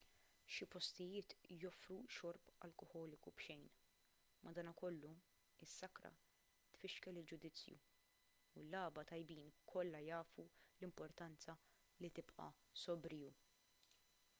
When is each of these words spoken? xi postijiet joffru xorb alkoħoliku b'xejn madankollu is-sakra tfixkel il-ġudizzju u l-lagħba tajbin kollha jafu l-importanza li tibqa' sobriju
xi 0.53 0.65
postijiet 0.75 1.33
joffru 1.63 1.97
xorb 2.15 2.47
alkoħoliku 2.67 3.33
b'xejn 3.41 3.67
madankollu 4.47 5.11
is-sakra 5.67 6.11
tfixkel 6.79 7.21
il-ġudizzju 7.23 7.77
u 7.81 8.63
l-lagħba 8.65 9.05
tajbin 9.13 9.55
kollha 9.75 10.03
jafu 10.11 10.49
l-importanza 10.51 11.59
li 12.01 12.15
tibqa' 12.21 12.51
sobriju 12.87 13.35